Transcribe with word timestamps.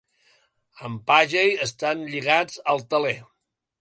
Els 0.87 0.95
"Pagey" 1.11 1.53
estan 1.67 2.01
lligats 2.15 2.59
al 2.75 2.83
teler. 2.95 3.15